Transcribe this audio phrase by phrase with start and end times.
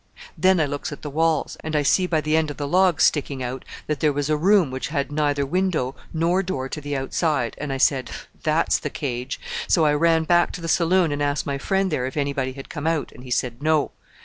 [0.35, 3.03] "Then I looks at the walls, and I see by the end of the logs
[3.03, 6.97] sticking out that there was a room which had neither window nor door to the
[6.97, 8.09] outside, and I said,
[8.41, 12.07] 'That's the cage!' So I ran back to the saloon and asked my friend there
[12.07, 13.91] if anybody had come out, and he said 'No.'